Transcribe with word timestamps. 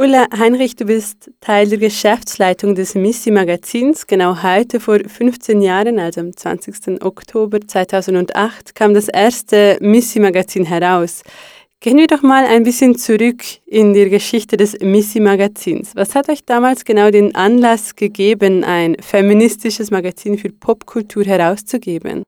Ulla 0.00 0.28
Heinrich, 0.30 0.76
du 0.76 0.84
bist 0.84 1.28
Teil 1.40 1.68
der 1.68 1.78
Geschäftsleitung 1.78 2.76
des 2.76 2.94
Missy 2.94 3.32
Magazins. 3.32 4.06
Genau 4.06 4.44
heute 4.44 4.78
vor 4.78 5.00
15 5.04 5.60
Jahren, 5.60 5.98
also 5.98 6.20
am 6.20 6.36
20. 6.36 7.02
Oktober 7.02 7.60
2008, 7.60 8.76
kam 8.76 8.94
das 8.94 9.08
erste 9.08 9.76
Missy 9.80 10.20
Magazin 10.20 10.64
heraus. 10.64 11.24
Gehen 11.80 11.98
wir 11.98 12.06
doch 12.06 12.22
mal 12.22 12.44
ein 12.44 12.62
bisschen 12.62 12.96
zurück 12.96 13.42
in 13.66 13.92
die 13.92 14.08
Geschichte 14.08 14.56
des 14.56 14.78
Missy 14.78 15.18
Magazins. 15.18 15.96
Was 15.96 16.14
hat 16.14 16.28
euch 16.28 16.44
damals 16.44 16.84
genau 16.84 17.10
den 17.10 17.34
Anlass 17.34 17.96
gegeben, 17.96 18.62
ein 18.62 18.96
feministisches 19.00 19.90
Magazin 19.90 20.38
für 20.38 20.50
Popkultur 20.50 21.24
herauszugeben? 21.24 22.22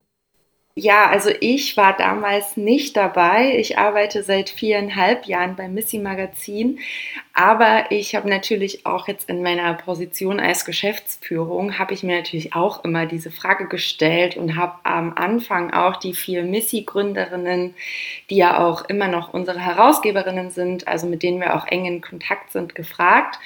Ja, 0.82 1.10
also 1.10 1.28
ich 1.40 1.76
war 1.76 1.94
damals 1.94 2.56
nicht 2.56 2.96
dabei. 2.96 3.54
Ich 3.58 3.76
arbeite 3.76 4.22
seit 4.22 4.48
viereinhalb 4.48 5.26
Jahren 5.26 5.54
beim 5.54 5.74
Missy 5.74 5.98
Magazin, 5.98 6.78
aber 7.34 7.90
ich 7.90 8.14
habe 8.14 8.30
natürlich 8.30 8.86
auch 8.86 9.06
jetzt 9.06 9.28
in 9.28 9.42
meiner 9.42 9.74
Position 9.74 10.40
als 10.40 10.64
Geschäftsführung, 10.64 11.78
habe 11.78 11.92
ich 11.92 12.02
mir 12.02 12.16
natürlich 12.16 12.54
auch 12.54 12.82
immer 12.82 13.04
diese 13.04 13.30
Frage 13.30 13.68
gestellt 13.68 14.38
und 14.38 14.56
habe 14.56 14.76
am 14.84 15.12
Anfang 15.16 15.70
auch 15.74 15.96
die 15.96 16.14
vier 16.14 16.44
Missy-Gründerinnen, 16.44 17.74
die 18.30 18.36
ja 18.36 18.66
auch 18.66 18.88
immer 18.88 19.08
noch 19.08 19.34
unsere 19.34 19.60
Herausgeberinnen 19.60 20.50
sind, 20.50 20.88
also 20.88 21.06
mit 21.06 21.22
denen 21.22 21.40
wir 21.40 21.56
auch 21.56 21.66
eng 21.66 21.84
in 21.84 22.00
Kontakt 22.00 22.52
sind, 22.52 22.74
gefragt. 22.74 23.38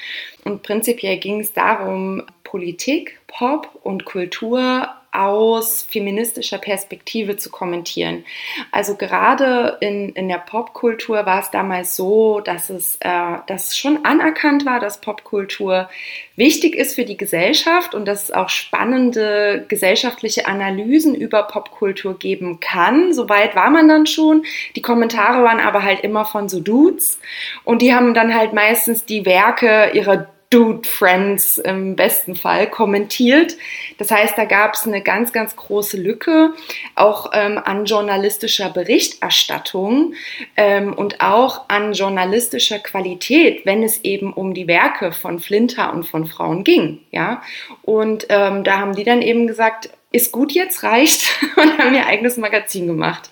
Und 0.45 0.63
prinzipiell 0.63 1.17
ging 1.17 1.41
es 1.41 1.53
darum, 1.53 2.23
Politik, 2.45 3.19
Pop 3.27 3.69
und 3.83 4.05
Kultur 4.05 4.84
aus 5.15 5.83
feministischer 5.89 6.59
Perspektive 6.59 7.37
zu 7.37 7.51
kommentieren. 7.51 8.25
Also 8.73 8.97
gerade 8.97 9.79
in, 9.81 10.11
in 10.11 10.29
der 10.29 10.39
Popkultur 10.39 11.25
war 11.25 11.41
es 11.41 11.51
damals 11.51 11.97
so, 11.97 12.41
dass 12.41 12.71
es, 12.71 12.97
äh, 13.01 13.39
dass 13.47 13.77
schon 13.77 14.05
anerkannt 14.05 14.67
war, 14.67 14.81
dass 14.81 15.01
Popkultur 15.01 15.89
wichtig 16.37 16.75
ist 16.75 16.97
für 16.97 17.05
die 17.05 17.17
Gesellschaft 17.17 17.95
und 17.95 18.07
dass 18.07 18.25
es 18.25 18.31
auch 18.33 18.49
spannende 18.49 19.65
gesellschaftliche 19.69 20.47
Analysen 20.47 21.15
über 21.15 21.45
Popkultur 21.45 22.19
geben 22.19 22.59
kann. 22.61 23.13
Soweit 23.13 23.55
war 23.55 23.71
man 23.71 23.89
dann 23.89 24.07
schon. 24.07 24.45
Die 24.75 24.83
Kommentare 24.83 25.45
waren 25.45 25.61
aber 25.61 25.83
halt 25.83 26.01
immer 26.01 26.25
von 26.25 26.49
so 26.49 26.61
Dudes 26.61 27.21
und 27.65 27.83
die 27.83 27.95
haben 27.95 28.15
dann 28.15 28.35
halt 28.35 28.53
meistens 28.53 29.05
die 29.05 29.25
Werke 29.25 29.91
ihrer 29.95 30.34
Dude 30.55 30.89
Friends 30.89 31.59
im 31.59 31.97
besten 31.97 32.37
Fall 32.37 32.71
kommentiert. 32.71 33.57
Das 33.99 34.13
heißt, 34.13 34.39
da 34.39 34.45
gab 34.45 34.75
es 34.75 34.87
eine 34.87 35.03
ganz, 35.03 35.33
ganz 35.33 35.57
große 35.57 35.97
Lücke 35.97 36.53
auch 36.95 37.33
ähm, 37.33 37.59
an 37.59 37.87
journalistischer 37.87 38.71
Berichterstattung 38.71 40.15
ähm, 40.57 40.93
und 40.93 41.21
auch 41.21 41.69
an 41.69 41.93
journalistischer 41.93 42.79
Qualität, 42.79 43.67
wenn 43.67 43.83
es 43.83 44.05
eben 44.05 44.33
um 44.33 44.55
die 44.55 44.69
Werke 44.69 45.11
von 45.11 45.41
Flinter 45.41 45.93
und 45.93 46.05
von 46.05 46.25
Frauen 46.25 46.63
ging. 46.63 47.01
Ja? 47.11 47.43
Und 47.83 48.27
ähm, 48.29 48.63
da 48.63 48.79
haben 48.79 48.95
die 48.95 49.03
dann 49.03 49.23
eben 49.23 49.49
gesagt, 49.49 49.91
ist 50.13 50.31
gut 50.31 50.53
jetzt, 50.53 50.85
reicht 50.85 51.37
und 51.57 51.79
haben 51.79 51.97
ihr 51.97 52.07
eigenes 52.07 52.37
Magazin 52.37 52.87
gemacht. 52.87 53.31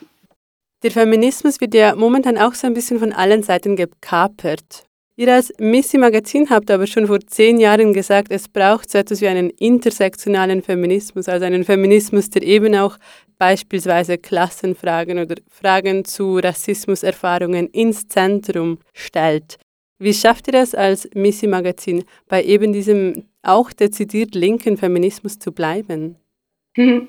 Der 0.83 0.91
Feminismus 0.91 1.61
wird 1.61 1.75
ja 1.75 1.95
momentan 1.95 2.36
auch 2.36 2.55
so 2.55 2.67
ein 2.67 2.75
bisschen 2.75 2.98
von 2.98 3.12
allen 3.12 3.45
Seiten 3.45 3.77
gekapert. 3.77 4.89
Ihr 5.14 5.34
als 5.34 5.52
Missy 5.58 5.98
Magazin 5.98 6.48
habt 6.48 6.70
aber 6.70 6.86
schon 6.86 7.06
vor 7.06 7.20
zehn 7.20 7.60
Jahren 7.60 7.92
gesagt, 7.92 8.32
es 8.32 8.48
braucht 8.48 8.91
so 8.91 8.96
etwas 8.96 9.20
wie 9.20 9.28
einen 9.28 9.50
intersektionalen 9.50 10.62
Feminismus, 10.62 11.28
also 11.28 11.44
einen 11.44 11.64
Feminismus, 11.64 12.30
der 12.30 12.42
eben 12.42 12.74
auch 12.74 12.96
beispielsweise 13.36 14.16
Klassenfragen 14.16 15.18
oder 15.18 15.34
Fragen 15.50 16.06
zu 16.06 16.38
Rassismuserfahrungen 16.38 17.66
ins 17.68 18.08
Zentrum 18.08 18.78
stellt. 18.94 19.58
Wie 19.98 20.14
schafft 20.14 20.46
ihr 20.46 20.55
das 20.55 20.74
als 20.74 21.06
Missy 21.14 21.46
Magazin, 21.46 22.05
bei 22.27 22.42
eben 22.42 22.72
diesem 22.72 23.27
auch 23.42 23.70
dezidiert 23.70 24.34
linken 24.34 24.78
Feminismus 24.78 25.38
zu 25.38 25.52
bleiben? 25.52 26.16
ähm, 26.77 27.08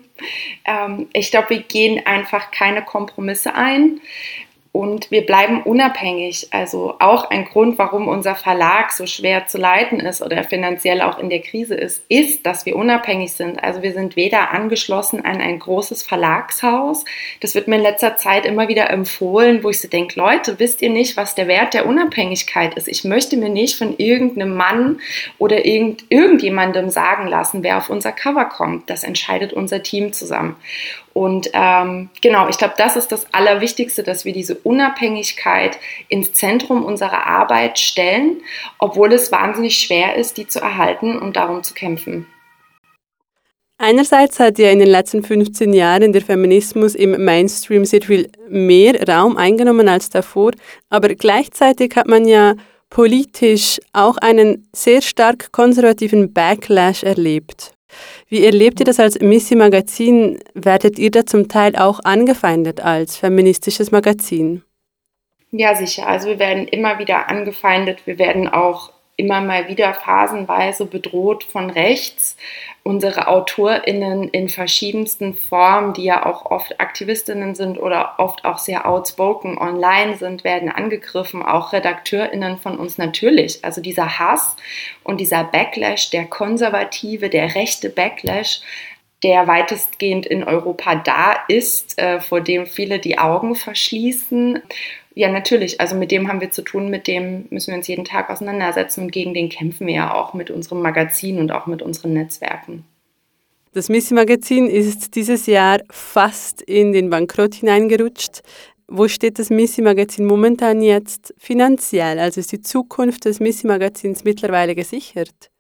ich 1.14 1.32
glaube, 1.32 1.52
wir 1.52 1.62
gehen 1.62 2.06
einfach 2.06 2.52
keine 2.52 2.84
Kompromisse 2.84 3.56
ein 3.56 4.02
und 4.74 5.12
wir 5.12 5.24
bleiben 5.24 5.62
unabhängig. 5.62 6.48
Also 6.50 6.96
auch 6.98 7.30
ein 7.30 7.46
Grund, 7.46 7.78
warum 7.78 8.08
unser 8.08 8.34
Verlag 8.34 8.92
so 8.92 9.06
schwer 9.06 9.46
zu 9.46 9.60
leiten 9.60 10.00
ist 10.00 10.24
oder 10.24 10.44
finanziell 10.44 11.04
auch 11.04 11.20
in 11.20 11.30
der 11.30 11.42
Krise 11.42 11.76
ist, 11.76 12.04
ist, 12.10 12.44
dass 12.44 12.66
wir 12.66 12.76
unabhängig 12.76 13.34
sind. 13.34 13.64
Also 13.64 13.84
wir 13.84 13.94
sind 13.94 14.16
weder 14.16 14.50
angeschlossen 14.50 15.24
an 15.24 15.42
ein 15.42 15.60
großes 15.60 16.02
Verlagshaus. 16.02 17.06
Das 17.40 17.54
wird 17.54 17.68
mir 17.68 17.76
in 17.76 17.84
letzter 17.84 18.18
Zeit 18.18 18.48
immer 18.48 18.68
wieder 18.68 18.90
empfohlen, 18.90 19.64
wo 19.64 19.70
ich 19.70 19.80
so 19.80 19.88
denke, 19.88 20.20
Leute, 20.20 20.58
wisst 20.58 20.82
ihr 20.82 20.90
nicht, 20.90 21.18
was 21.18 21.36
der 21.36 21.48
Wert 21.48 21.76
der 21.76 21.86
Unabhängigkeit 21.86 22.74
ist? 22.74 22.88
Ich 22.88 23.04
möchte 23.04 23.38
mir 23.38 23.50
nicht 23.50 23.78
von 23.78 23.96
irgendeinem 24.00 24.56
Mann 24.56 25.02
oder 25.38 25.68
irgend, 25.68 26.06
irgendjemandem 26.10 26.90
sagen 26.90 27.28
lassen, 27.28 27.62
wer 27.62 27.78
auf 27.78 27.92
unser 27.92 28.12
Cover 28.12 28.46
kommt. 28.46 28.90
Das 28.90 29.04
entscheidet 29.04 29.54
unser 29.54 29.84
Team 29.84 30.14
zusammen. 30.14 30.56
Und 31.14 31.52
ähm, 31.54 32.10
genau, 32.22 32.50
ich 32.50 32.58
glaube, 32.58 32.74
das 32.76 32.96
ist 32.96 33.12
das 33.12 33.32
Allerwichtigste, 33.34 34.02
dass 34.02 34.26
wir 34.26 34.34
diese 34.34 34.56
Unabhängigkeit 34.64 35.78
ins 36.08 36.34
Zentrum 36.34 36.84
unserer 36.84 37.28
Arbeit 37.28 37.80
stellen, 37.80 38.42
obwohl 38.80 39.14
es 39.14 39.32
wahnsinnig 39.32 39.78
schwer 39.78 40.16
ist, 40.16 40.38
die 40.38 40.48
zu 40.48 40.60
erhalten 40.60 41.20
und 41.20 41.36
darum 41.36 41.64
zu 41.64 41.74
kämpfen. 41.74 42.28
Einerseits 43.78 44.40
hat 44.40 44.60
ja 44.60 44.70
in 44.70 44.80
den 44.80 44.88
letzten 44.88 45.24
15 45.24 45.74
Jahren 45.74 46.14
der 46.14 46.22
Feminismus 46.22 46.96
im 46.96 47.26
Mainstream 47.26 47.84
sehr 47.84 48.02
viel 48.02 48.30
mehr 48.48 49.08
Raum 49.08 49.36
eingenommen 49.36 49.90
als 49.90 50.10
davor, 50.10 50.52
aber 50.90 51.10
gleichzeitig 51.16 51.96
hat 51.96 52.08
man 52.08 52.26
ja 52.26 52.56
politisch 52.90 53.80
auch 53.92 54.18
einen 54.18 54.70
sehr 54.74 55.02
stark 55.02 55.52
konservativen 55.52 56.32
Backlash 56.32 57.04
erlebt. 57.04 57.73
Wie 58.30 58.46
erlebt 58.46 58.80
ihr 58.80 58.86
das 58.86 59.00
als 59.00 59.20
Missy 59.20 59.56
Magazin? 59.56 60.40
Werdet 60.54 60.98
ihr 61.00 61.12
da 61.12 61.26
zum 61.26 61.48
Teil 61.48 61.76
auch 61.76 62.00
angefeindet 62.04 62.82
als 62.82 63.18
feministisches 63.18 63.92
Magazin? 63.92 64.64
Ja, 65.52 65.76
sicher. 65.76 66.08
Also 66.08 66.30
wir 66.30 66.40
werden 66.40 66.68
immer 66.68 66.98
wieder 67.00 67.30
angefeindet. 67.30 68.06
Wir 68.06 68.18
werden 68.18 68.48
auch 68.48 68.92
immer 69.16 69.42
mal 69.42 69.68
wieder 69.68 69.94
phasenweise 69.94 70.86
bedroht 70.86 71.44
von 71.44 71.70
rechts. 71.70 72.36
Unsere 72.82 73.28
AutorInnen 73.28 74.28
in 74.30 74.50
verschiedensten 74.50 75.36
Formen, 75.36 75.94
die 75.94 76.04
ja 76.04 76.26
auch 76.26 76.48
oft 76.48 76.80
AktivistInnen 76.80 77.56
sind 77.56 77.78
oder 77.78 78.16
oft 78.18 78.44
auch 78.44 78.58
sehr 78.58 78.88
outspoken 78.88 79.58
online 79.58 80.18
sind, 80.18 80.44
werden 80.44 80.70
angegriffen. 80.70 81.44
Auch 81.44 81.74
RedakteurInnen 81.74 82.58
von 82.58 82.78
uns 82.78 82.98
natürlich. 82.98 83.64
Also 83.64 83.82
dieser 83.82 84.20
Hass 84.20 84.56
und 85.04 85.22
dieser 85.22 85.44
Backlash, 85.44 86.10
der 86.10 86.26
konservative, 86.26 87.30
der 87.30 87.56
rechte 87.56 87.90
Backlash, 87.90 88.62
der 89.24 89.48
weitestgehend 89.48 90.26
in 90.26 90.44
Europa 90.44 90.96
da 90.96 91.38
ist, 91.48 91.98
äh, 91.98 92.20
vor 92.20 92.42
dem 92.42 92.66
viele 92.66 93.00
die 93.00 93.18
Augen 93.18 93.56
verschließen 93.56 94.62
ja, 95.16 95.32
natürlich. 95.32 95.80
Also 95.80 95.96
mit 95.96 96.12
dem 96.12 96.28
haben 96.28 96.42
wir 96.42 96.52
zu 96.52 96.64
tun, 96.64 96.90
mit 96.90 97.08
dem 97.08 97.46
müssen 97.50 97.72
wir 97.72 97.78
uns 97.78 97.88
jeden 97.88 98.06
Tag 98.06 98.30
auseinandersetzen 98.30 99.02
und 99.02 99.12
gegen 99.12 99.34
den 99.34 99.50
kämpfen 99.50 99.88
wir 99.88 99.94
ja 99.94 100.14
auch 100.14 100.34
mit 100.34 100.50
unserem 100.50 100.82
Magazin 100.82 101.40
und 101.40 101.52
auch 101.52 101.68
mit 101.68 101.82
unseren 101.82 102.14
Netzwerken. 102.14 102.86
Das 103.74 103.90
Missy 103.90 104.14
Magazin 104.14 104.68
ist 104.68 105.16
dieses 105.16 105.46
Jahr 105.46 105.80
fast 105.90 106.62
in 106.62 106.94
den 106.94 107.10
Bankrott 107.10 107.56
hineingerutscht. 107.56 108.42
Wo 108.88 109.08
steht 109.08 109.40
das 109.40 109.50
Missy 109.50 109.82
Magazin 109.82 110.26
momentan 110.26 110.82
jetzt 110.82 111.34
finanziell? 111.38 112.20
Also 112.20 112.40
ist 112.40 112.52
die 112.52 112.62
Zukunft 112.62 113.26
des 113.26 113.40
Missy 113.40 113.66
Magazins 113.66 114.24
mittlerweile 114.24 114.76
gesichert? 114.76 115.53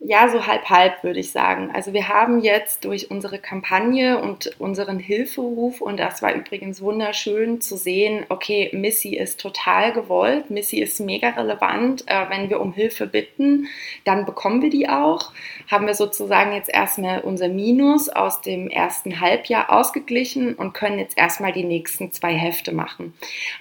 Ja, 0.00 0.28
so 0.28 0.46
halb 0.46 0.70
halb 0.70 1.02
würde 1.02 1.18
ich 1.18 1.32
sagen. 1.32 1.72
Also 1.74 1.92
wir 1.92 2.06
haben 2.06 2.38
jetzt 2.38 2.84
durch 2.84 3.10
unsere 3.10 3.40
Kampagne 3.40 4.20
und 4.20 4.52
unseren 4.60 5.00
Hilferuf, 5.00 5.80
und 5.80 5.98
das 5.98 6.22
war 6.22 6.34
übrigens 6.34 6.80
wunderschön 6.80 7.60
zu 7.60 7.76
sehen, 7.76 8.24
okay, 8.28 8.70
Missy 8.72 9.16
ist 9.16 9.40
total 9.40 9.92
gewollt, 9.92 10.50
Missy 10.50 10.78
ist 10.78 11.00
mega 11.00 11.30
relevant. 11.30 12.04
Äh, 12.06 12.30
wenn 12.30 12.48
wir 12.48 12.60
um 12.60 12.72
Hilfe 12.72 13.08
bitten, 13.08 13.66
dann 14.04 14.24
bekommen 14.24 14.62
wir 14.62 14.70
die 14.70 14.88
auch. 14.88 15.32
Haben 15.68 15.88
wir 15.88 15.94
sozusagen 15.94 16.52
jetzt 16.52 16.72
erstmal 16.72 17.22
unser 17.22 17.48
Minus 17.48 18.08
aus 18.08 18.40
dem 18.40 18.70
ersten 18.70 19.20
Halbjahr 19.20 19.72
ausgeglichen 19.72 20.54
und 20.54 20.74
können 20.74 21.00
jetzt 21.00 21.18
erstmal 21.18 21.52
die 21.52 21.64
nächsten 21.64 22.12
zwei 22.12 22.34
Hefte 22.34 22.72
machen. 22.72 23.14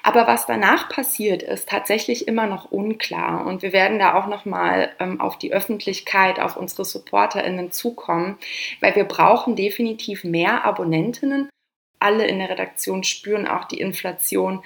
Aber 0.04 0.28
was 0.28 0.46
danach 0.46 0.88
passiert, 0.88 1.42
ist 1.42 1.68
tatsächlich 1.68 2.28
immer 2.28 2.46
noch 2.46 2.72
unklar. 2.72 3.48
Und 3.48 3.64
wir 3.64 3.74
werden 3.74 3.98
da 3.98 4.14
auch 4.14 4.28
nochmal 4.28 4.92
ähm, 5.00 5.20
auf 5.20 5.40
die 5.40 5.52
Öffentlichkeit 5.52 6.27
Zeit 6.28 6.40
auf 6.40 6.58
unsere 6.58 6.86
SupporterInnen 6.86 7.72
zukommen, 7.72 8.38
weil 8.82 8.96
wir 8.96 9.06
brauchen 9.06 9.56
definitiv 9.56 10.24
mehr 10.24 10.66
Abonnentinnen. 10.66 11.50
Alle 12.00 12.28
in 12.28 12.40
der 12.40 12.50
Redaktion 12.50 13.04
spüren 13.04 13.48
auch 13.48 13.66
die 13.66 13.80
Inflation 13.80 14.62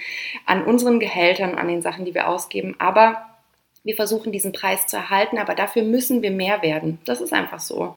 an 0.45 0.65
unseren 0.65 0.99
Gehältern, 0.99 1.55
an 1.55 1.67
den 1.67 1.81
Sachen, 1.81 2.05
die 2.05 2.13
wir 2.13 2.27
ausgeben. 2.27 2.75
Aber 2.79 3.25
wir 3.83 3.95
versuchen 3.95 4.31
diesen 4.31 4.51
Preis 4.51 4.87
zu 4.87 4.97
erhalten, 4.97 5.37
aber 5.37 5.55
dafür 5.55 5.83
müssen 5.83 6.21
wir 6.21 6.31
mehr 6.31 6.61
werden. 6.61 6.99
Das 7.05 7.21
ist 7.21 7.33
einfach 7.33 7.59
so. 7.59 7.95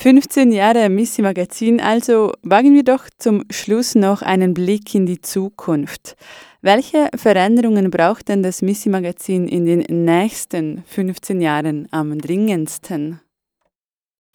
15 0.00 0.50
Jahre 0.50 0.88
Missy 0.88 1.20
Magazin, 1.20 1.78
also 1.78 2.32
wagen 2.42 2.74
wir 2.74 2.84
doch 2.84 3.04
zum 3.18 3.44
Schluss 3.50 3.94
noch 3.94 4.22
einen 4.22 4.54
Blick 4.54 4.94
in 4.94 5.04
die 5.04 5.20
Zukunft. 5.20 6.16
Welche 6.62 7.10
Veränderungen 7.14 7.90
braucht 7.90 8.30
denn 8.30 8.42
das 8.42 8.62
Missy-Magazin 8.62 9.46
in 9.46 9.66
den 9.66 10.04
nächsten 10.06 10.84
15 10.86 11.42
Jahren 11.42 11.86
am 11.90 12.16
dringendsten? 12.16 13.20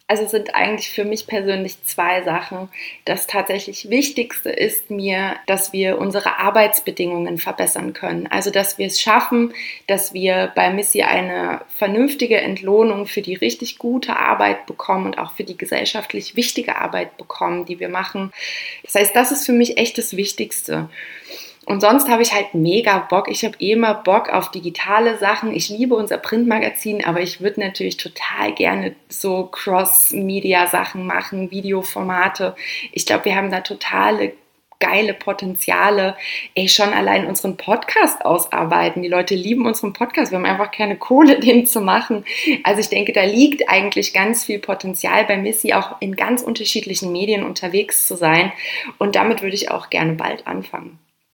Also 0.07 0.27
sind 0.27 0.53
eigentlich 0.53 0.91
für 0.91 1.03
mich 1.03 1.25
persönlich 1.25 1.83
zwei 1.83 2.21
Sachen. 2.21 2.69
Das 3.05 3.25
tatsächlich 3.25 3.89
Wichtigste 3.89 4.51
ist 4.51 4.91
mir, 4.91 5.35
dass 5.47 5.73
wir 5.73 5.97
unsere 5.97 6.37
Arbeitsbedingungen 6.37 7.39
verbessern 7.39 7.93
können. 7.93 8.27
Also 8.27 8.51
dass 8.51 8.77
wir 8.77 8.85
es 8.85 9.01
schaffen, 9.01 9.51
dass 9.87 10.13
wir 10.13 10.51
bei 10.55 10.71
Missy 10.71 11.01
eine 11.01 11.61
vernünftige 11.75 12.37
Entlohnung 12.37 13.07
für 13.07 13.23
die 13.23 13.33
richtig 13.33 13.79
gute 13.79 14.15
Arbeit 14.15 14.67
bekommen 14.67 15.07
und 15.07 15.17
auch 15.17 15.33
für 15.33 15.43
die 15.43 15.57
gesellschaftlich 15.57 16.35
wichtige 16.35 16.75
Arbeit 16.75 17.17
bekommen, 17.17 17.65
die 17.65 17.79
wir 17.79 17.89
machen. 17.89 18.31
Das 18.83 18.93
heißt, 18.93 19.15
das 19.15 19.31
ist 19.31 19.47
für 19.47 19.53
mich 19.53 19.77
echt 19.79 19.97
das 19.97 20.15
Wichtigste. 20.15 20.87
Und 21.65 21.81
sonst 21.81 22.07
habe 22.09 22.21
ich 22.21 22.33
halt 22.33 22.53
mega 22.53 22.99
Bock. 22.99 23.27
Ich 23.27 23.43
habe 23.43 23.55
eh 23.59 23.71
immer 23.71 23.95
Bock 23.95 24.29
auf 24.29 24.51
digitale 24.51 25.17
Sachen. 25.17 25.53
Ich 25.53 25.69
liebe 25.69 25.95
unser 25.95 26.17
Printmagazin, 26.17 27.03
aber 27.03 27.21
ich 27.21 27.41
würde 27.41 27.59
natürlich 27.59 27.97
total 27.97 28.53
gerne 28.53 28.95
so 29.09 29.47
Cross-Media-Sachen 29.47 31.05
machen, 31.05 31.49
Videoformate. 31.49 32.55
Ich 32.91 33.05
glaube, 33.07 33.25
wir 33.25 33.35
haben 33.35 33.49
da 33.49 33.61
totale 33.61 34.33
geile 34.79 35.13
Potenziale, 35.13 36.15
ey, 36.53 36.67
schon 36.67 36.93
allein 36.93 37.25
unseren 37.25 37.57
Podcast 37.57 38.23
ausarbeiten. 38.23 39.01
Die 39.01 39.07
Leute 39.07 39.33
lieben 39.33 39.65
unseren 39.65 39.93
Podcast. 39.93 40.31
Wir 40.31 40.37
haben 40.37 40.45
einfach 40.45 40.71
keine 40.71 40.97
Kohle, 40.97 41.39
den 41.39 41.65
zu 41.65 41.81
machen. 41.81 42.25
Also 42.63 42.81
ich 42.81 42.89
denke, 42.89 43.13
da 43.13 43.23
liegt 43.23 43.69
eigentlich 43.69 44.13
ganz 44.13 44.45
viel 44.45 44.59
Potenzial 44.59 45.25
bei 45.25 45.37
Missy, 45.37 45.73
auch 45.73 46.01
in 46.01 46.15
ganz 46.15 46.41
unterschiedlichen 46.41 47.11
Medien 47.11 47.43
unterwegs 47.43 48.07
zu 48.07 48.15
sein. 48.15 48.51
Und 48.97 49.15
damit 49.15 49.41
würde 49.41 49.55
ich 49.55 49.71
auch 49.71 49.89
gerne 49.89 50.13
bald 50.13 50.45
anfangen. 50.45 50.99